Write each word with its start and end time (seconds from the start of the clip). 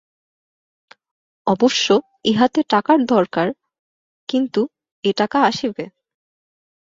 অবশ্য 1.47 1.87
ইহাতে 2.25 2.61
টাকার 2.69 2.99
দরকার, 3.05 3.47
কিন্ত 4.29 4.55
এ 5.03 5.11
টাকা 5.17 5.37
আসিবে। 5.41 5.85